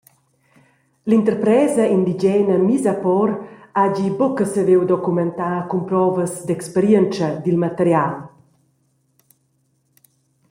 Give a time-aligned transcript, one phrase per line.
[1.11, 3.29] L’interpresa indigena Misapor
[3.81, 8.13] hagi buca saviu documentar cumprovas d’experientscha dil material.